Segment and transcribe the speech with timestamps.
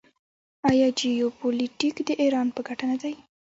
[0.69, 3.13] آیا جیوپولیټیک د ایران په ګټه نه دی؟